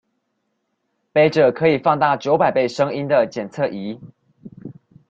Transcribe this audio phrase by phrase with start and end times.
[1.13, 3.99] 揹著可以放大九百倍聲音的檢測儀